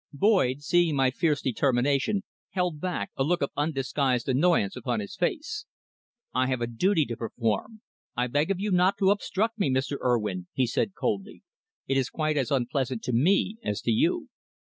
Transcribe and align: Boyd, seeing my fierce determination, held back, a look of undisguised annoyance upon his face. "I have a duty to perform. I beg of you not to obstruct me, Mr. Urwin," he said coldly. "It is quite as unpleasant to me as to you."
Boyd, 0.13 0.63
seeing 0.63 0.95
my 0.95 1.11
fierce 1.11 1.43
determination, 1.43 2.23
held 2.49 2.81
back, 2.81 3.11
a 3.15 3.23
look 3.23 3.43
of 3.43 3.51
undisguised 3.55 4.27
annoyance 4.27 4.75
upon 4.75 4.99
his 4.99 5.15
face. 5.15 5.67
"I 6.33 6.47
have 6.47 6.59
a 6.59 6.65
duty 6.65 7.05
to 7.05 7.15
perform. 7.15 7.81
I 8.17 8.25
beg 8.25 8.49
of 8.49 8.59
you 8.59 8.71
not 8.71 8.97
to 8.97 9.11
obstruct 9.11 9.59
me, 9.59 9.69
Mr. 9.69 9.97
Urwin," 10.03 10.47
he 10.53 10.65
said 10.65 10.95
coldly. 10.95 11.43
"It 11.87 11.97
is 11.97 12.09
quite 12.09 12.35
as 12.35 12.49
unpleasant 12.49 13.03
to 13.03 13.13
me 13.13 13.57
as 13.63 13.79
to 13.83 13.91
you." 13.91 14.29